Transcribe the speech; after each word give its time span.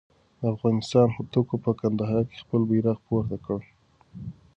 د 0.39 0.41
افغانستان 0.55 1.07
هوتکو 1.15 1.55
په 1.65 1.71
کندهار 1.81 2.23
کې 2.29 2.41
خپل 2.43 2.61
بیرغ 2.69 2.97
پورته 3.07 3.37
کړ. 3.45 3.59